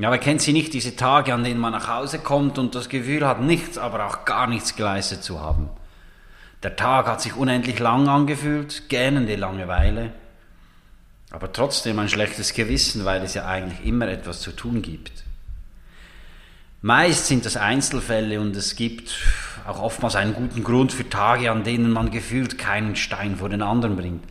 [0.00, 2.88] Ja, wer kennt sie nicht, diese Tage, an denen man nach Hause kommt und das
[2.88, 5.68] Gefühl hat, nichts, aber auch gar nichts geleistet zu haben.
[6.62, 10.12] Der Tag hat sich unendlich lang angefühlt, gähnende Langeweile,
[11.30, 15.24] aber trotzdem ein schlechtes Gewissen, weil es ja eigentlich immer etwas zu tun gibt.
[16.80, 19.18] Meist sind das Einzelfälle und es gibt
[19.66, 23.60] auch oftmals einen guten Grund für Tage, an denen man gefühlt keinen Stein vor den
[23.60, 24.24] anderen bringt.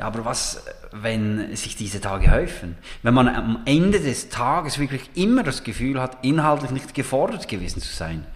[0.00, 2.78] Ja, aber was, wenn sich diese Tage häufen?
[3.02, 7.82] Wenn man am Ende des Tages wirklich immer das Gefühl hat, inhaltlich nicht gefordert gewesen
[7.82, 8.26] zu sein,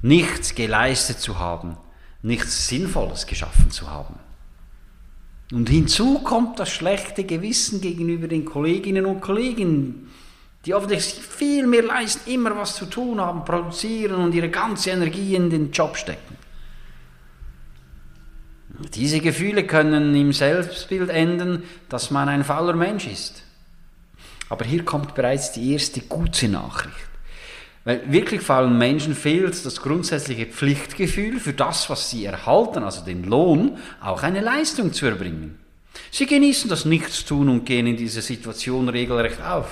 [0.00, 1.76] nichts geleistet zu haben,
[2.22, 4.14] nichts Sinnvolles geschaffen zu haben.
[5.52, 10.08] Und hinzu kommt das schlechte Gewissen gegenüber den Kolleginnen und Kollegen,
[10.64, 15.34] die offensichtlich viel mehr leisten, immer was zu tun haben, produzieren und ihre ganze Energie
[15.34, 16.41] in den Job stecken.
[18.94, 23.42] Diese Gefühle können im Selbstbild enden, dass man ein fauler Mensch ist.
[24.48, 26.96] Aber hier kommt bereits die erste gute Nachricht.
[27.84, 33.24] Weil wirklich faulen Menschen fehlt das grundsätzliche Pflichtgefühl für das, was sie erhalten, also den
[33.24, 35.58] Lohn, auch eine Leistung zu erbringen.
[36.10, 39.68] Sie genießen das Nichtstun und gehen in dieser Situation regelrecht auf.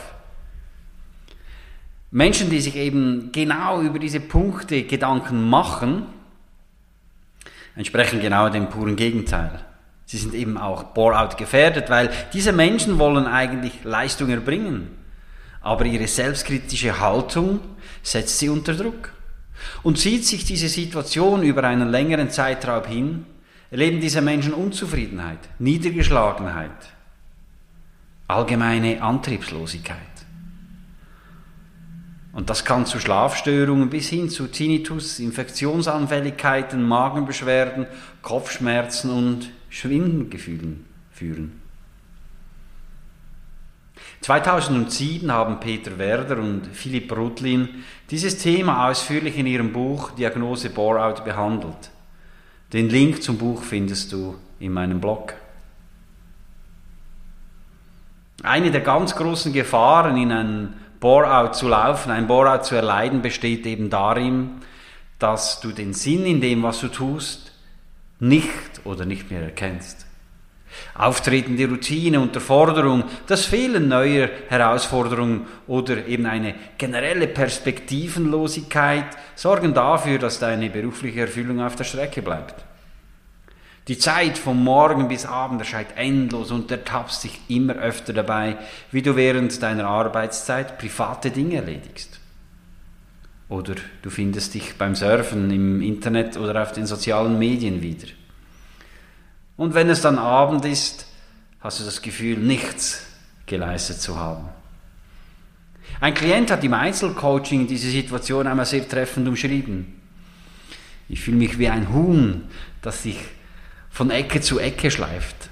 [2.11, 6.07] Menschen, die sich eben genau über diese Punkte Gedanken machen,
[7.81, 9.59] entsprechen genau dem puren Gegenteil.
[10.05, 14.91] Sie sind eben auch Bore-out gefährdet, weil diese Menschen wollen eigentlich Leistung erbringen.
[15.63, 17.61] Aber ihre selbstkritische Haltung
[18.03, 19.15] setzt sie unter Druck.
[19.83, 23.25] Und zieht sich diese Situation über einen längeren Zeitraum hin,
[23.71, 26.71] erleben diese Menschen Unzufriedenheit, Niedergeschlagenheit,
[28.29, 29.97] allgemeine Antriebslosigkeit.
[32.41, 37.87] Und das kann zu Schlafstörungen bis hin zu Tinnitus, Infektionsanfälligkeiten, Magenbeschwerden,
[38.23, 41.61] Kopfschmerzen und Schwindelgefühlen führen.
[44.23, 47.69] 2007 haben Peter Werder und Philipp Rutlin
[48.11, 51.91] dieses Thema ausführlich in ihrem Buch Diagnose Bore-out behandelt.
[52.73, 55.35] Den Link zum Buch findest du in meinem Blog.
[58.43, 63.67] Eine der ganz großen Gefahren in einem Bore-out zu laufen, ein Bore-out zu erleiden, besteht
[63.67, 64.61] eben darin,
[65.19, 67.53] dass du den Sinn in dem, was du tust,
[68.19, 70.07] nicht oder nicht mehr erkennst.
[70.95, 80.39] Auftretende Routine, Unterforderung, das Fehlen neuer Herausforderungen oder eben eine generelle Perspektivenlosigkeit sorgen dafür, dass
[80.39, 82.70] deine berufliche Erfüllung auf der Strecke bleibt.
[83.91, 88.57] Die Zeit vom Morgen bis Abend erscheint endlos und ertappst dich immer öfter dabei,
[88.93, 92.21] wie du während deiner Arbeitszeit private Dinge erledigst.
[93.49, 98.07] Oder du findest dich beim Surfen im Internet oder auf den sozialen Medien wieder.
[99.57, 101.07] Und wenn es dann Abend ist,
[101.59, 103.05] hast du das Gefühl, nichts
[103.47, 104.51] geleistet zu haben.
[106.01, 110.01] Ein Klient hat im Einzelcoaching diese Situation einmal sehr treffend umschrieben.
[111.09, 112.45] Ich fühle mich wie ein Huhn,
[112.83, 113.19] das sich
[113.91, 115.51] von Ecke zu Ecke schleift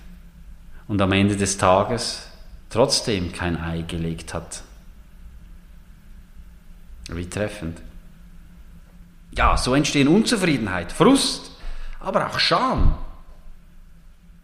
[0.86, 2.28] und am Ende des Tages
[2.70, 4.62] trotzdem kein Ei gelegt hat.
[7.10, 7.80] Wie treffend.
[9.32, 11.52] Ja, so entstehen Unzufriedenheit, Frust,
[12.00, 12.96] aber auch Scham.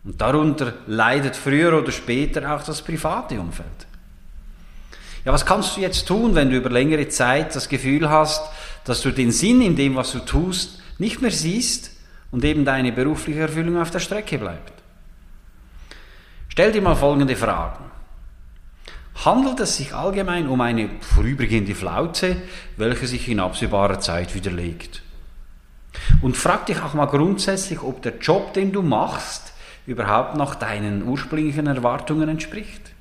[0.05, 3.87] Und darunter leidet früher oder später auch das private Umfeld.
[5.25, 8.43] Ja, was kannst du jetzt tun, wenn du über längere Zeit das Gefühl hast,
[8.85, 11.94] dass du den Sinn in dem, was du tust, nicht mehr siehst
[12.31, 14.73] und eben deine berufliche Erfüllung auf der Strecke bleibt.
[16.49, 17.85] Stell dir mal folgende Fragen.
[19.25, 22.37] Handelt es sich allgemein um eine vorübergehende Flaute,
[22.77, 25.03] welche sich in absehbarer Zeit widerlegt?
[26.23, 29.53] Und frag dich auch mal grundsätzlich, ob der Job, den du machst,
[29.87, 32.94] überhaupt noch deinen ursprünglichen Erwartungen entspricht.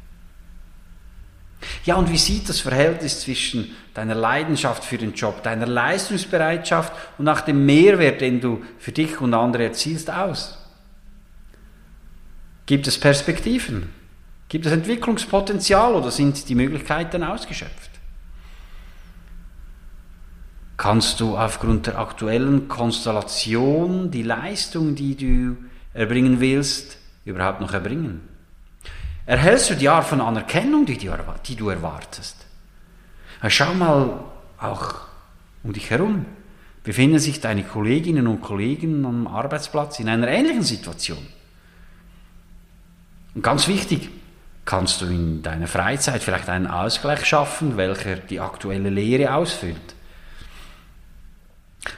[1.85, 7.27] Ja, und wie sieht das Verhältnis zwischen deiner Leidenschaft für den Job, deiner Leistungsbereitschaft und
[7.27, 10.57] auch dem Mehrwert, den du für dich und andere erzielst, aus?
[12.65, 13.89] Gibt es Perspektiven?
[14.47, 17.89] Gibt es Entwicklungspotenzial oder sind die Möglichkeiten ausgeschöpft?
[20.77, 25.57] Kannst du aufgrund der aktuellen Konstellation die Leistung, die du
[25.93, 28.32] erbringen willst, überhaupt noch erbringen?
[29.25, 32.45] Erhältst du die Art von Anerkennung, die, du erwartest?
[33.47, 34.19] Schau mal
[34.59, 34.95] auch
[35.63, 36.25] um dich herum.
[36.83, 41.25] Befinden sich deine Kolleginnen und Kollegen am Arbeitsplatz in einer ähnlichen Situation?
[43.33, 44.09] Und ganz wichtig,
[44.65, 49.95] kannst du in deiner Freizeit vielleicht einen Ausgleich schaffen, welcher die aktuelle Lehre ausfüllt.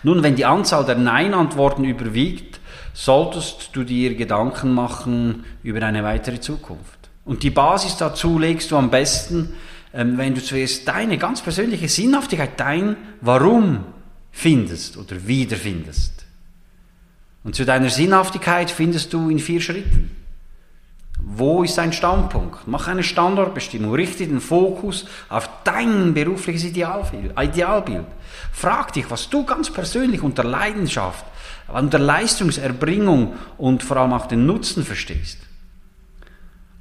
[0.04, 2.60] Nun, wenn die Anzahl der Nein-Antworten überwiegt,
[2.94, 7.05] solltest du dir Gedanken machen über eine weitere Zukunft.
[7.26, 9.54] Und die Basis dazu legst du am besten,
[9.94, 13.84] ähm, wenn du zuerst deine ganz persönliche Sinnhaftigkeit, dein Warum
[14.32, 16.26] findest oder wiederfindest.
[17.44, 20.12] Und zu deiner Sinnhaftigkeit findest du in vier Schritten.
[21.28, 22.68] Wo ist dein Standpunkt?
[22.68, 27.34] Mach eine Standortbestimmung, richte den Fokus auf dein berufliches Idealbild.
[28.52, 31.26] Frag dich, was du ganz persönlich unter Leidenschaft,
[31.68, 35.40] unter Leistungserbringung und vor allem auch den Nutzen verstehst.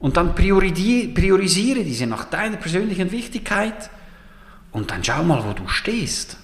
[0.04, 3.88] Und dann priorisiere diese nach deiner persönlichen Wichtigkeit
[4.70, 6.36] und dann schau mal, wo du stehst.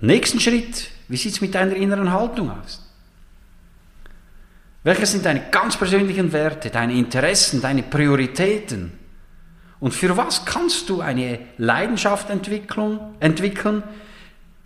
[0.00, 2.88] Nächsten Schritt, wie sieht es mit deiner inneren Haltung aus?
[4.84, 8.92] Welche sind deine ganz persönlichen Werte, deine Interessen, deine Prioritäten?
[9.80, 13.82] Und für was kannst du eine Leidenschaft entwickeln,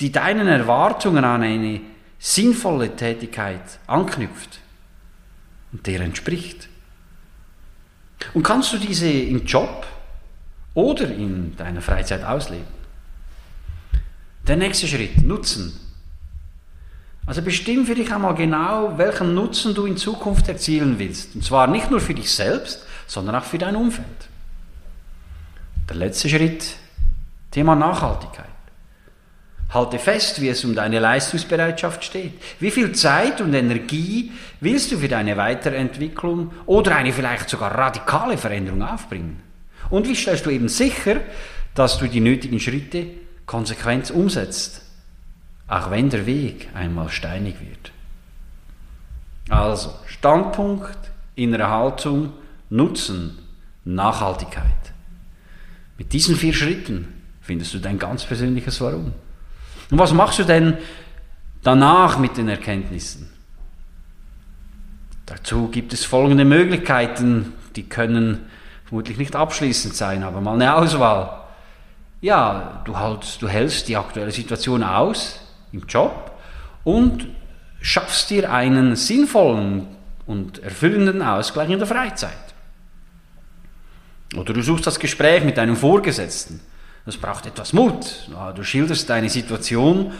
[0.00, 1.80] die deinen Erwartungen an eine
[2.18, 4.60] sinnvolle Tätigkeit anknüpft
[5.76, 6.68] und der entspricht?
[8.32, 9.86] Und kannst du diese im Job
[10.74, 12.66] oder in deiner Freizeit ausleben?
[14.46, 15.78] Der nächste Schritt, Nutzen.
[17.26, 21.34] Also bestimm für dich einmal genau, welchen Nutzen du in Zukunft erzielen willst.
[21.34, 24.06] Und zwar nicht nur für dich selbst, sondern auch für dein Umfeld.
[25.88, 26.76] Der letzte Schritt,
[27.50, 28.46] Thema Nachhaltigkeit.
[29.70, 32.32] Halte fest, wie es um deine Leistungsbereitschaft steht.
[32.60, 38.38] Wie viel Zeit und Energie willst du für deine Weiterentwicklung oder eine vielleicht sogar radikale
[38.38, 39.42] Veränderung aufbringen?
[39.90, 41.20] Und wie stellst du eben sicher,
[41.74, 43.06] dass du die nötigen Schritte
[43.44, 44.86] konsequent umsetzt?
[45.68, 47.92] auch wenn der Weg einmal steinig wird.
[49.48, 50.98] Also, Standpunkt,
[51.34, 52.32] innere Haltung,
[52.68, 53.38] Nutzen,
[53.84, 54.64] Nachhaltigkeit.
[55.98, 59.12] Mit diesen vier Schritten findest du dein ganz persönliches Warum.
[59.90, 60.78] Und was machst du denn
[61.62, 63.32] danach mit den Erkenntnissen?
[65.26, 68.46] Dazu gibt es folgende Möglichkeiten, die können
[68.84, 71.42] vermutlich nicht abschließend sein, aber mal eine Auswahl.
[72.20, 75.40] Ja, du, halt, du hältst die aktuelle Situation aus,
[75.72, 76.32] im Job
[76.84, 77.26] und
[77.80, 79.88] schaffst dir einen sinnvollen
[80.26, 82.32] und erfüllenden Ausgleich in der Freizeit.
[84.36, 86.60] Oder du suchst das Gespräch mit deinem Vorgesetzten.
[87.06, 88.28] Das braucht etwas Mut.
[88.56, 90.12] Du schilderst deine Situation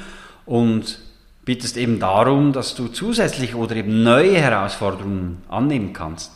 [0.47, 1.01] und
[1.45, 6.33] bittest eben darum, dass du zusätzlich oder eben neue Herausforderungen annehmen kannst.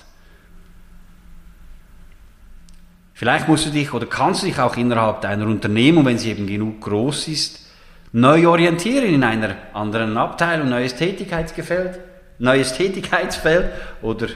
[3.15, 6.47] Vielleicht musst du dich oder kannst du dich auch innerhalb deiner Unternehmung, wenn sie eben
[6.47, 7.67] genug groß ist,
[8.13, 12.01] neu orientieren in einer anderen Abteilung, neues Tätigkeitsfeld,
[12.39, 13.73] neues Tätigkeitsfeld
[14.03, 14.29] oder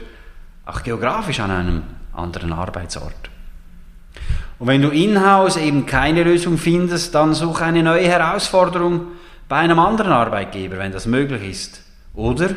[0.65, 1.83] auch geografisch an einem
[2.13, 3.34] anderen Arbeitsort.
[4.57, 9.07] Und wenn du in-house eben keine Lösung findest, dann such eine neue Herausforderung
[9.49, 11.81] bei einem anderen Arbeitgeber, wenn das möglich ist.
[12.13, 12.51] Oder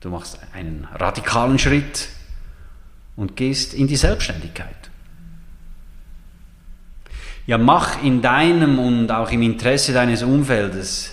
[0.00, 2.08] du machst einen radikalen Schritt
[3.16, 4.74] und gehst in die Selbstständigkeit.
[7.46, 11.10] Ja, mach in deinem und auch im Interesse deines Umfeldes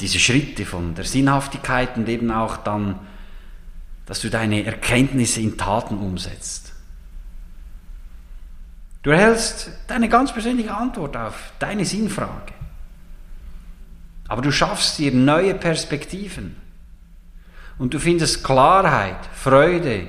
[0.00, 2.98] diese Schritte von der Sinnhaftigkeit und eben auch dann,
[4.06, 6.72] dass du deine Erkenntnisse in Taten umsetzt.
[9.02, 12.52] Du erhältst deine ganz persönliche Antwort auf deine Sinnfrage.
[14.26, 16.56] Aber du schaffst dir neue Perspektiven.
[17.78, 20.08] Und du findest Klarheit, Freude,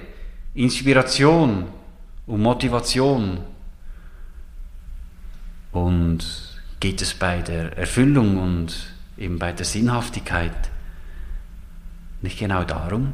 [0.55, 1.67] Inspiration
[2.25, 3.39] und Motivation
[5.71, 6.25] und
[6.79, 10.71] geht es bei der Erfüllung und eben bei der Sinnhaftigkeit
[12.21, 13.13] nicht genau darum?